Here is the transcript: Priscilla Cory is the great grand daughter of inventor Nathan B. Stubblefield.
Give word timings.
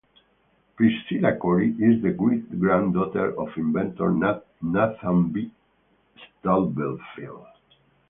Priscilla 0.77 1.37
Cory 1.37 1.73
is 1.73 2.01
the 2.01 2.09
great 2.09 2.59
grand 2.59 2.95
daughter 2.95 3.39
of 3.39 3.55
inventor 3.55 4.09
Nathan 4.59 5.29
B. 5.31 5.51
Stubblefield. 6.39 7.45